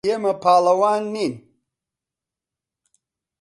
[0.07, 1.33] ئێمە پاڵەوان نین.